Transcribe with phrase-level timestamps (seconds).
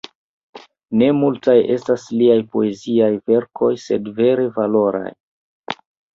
[1.01, 5.07] Ne multaj estas liaj poeziaj verkoj, sed vere valoraj.